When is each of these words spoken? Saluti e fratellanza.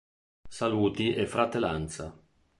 Saluti 0.49 1.13
e 1.13 1.27
fratellanza. 1.27 2.05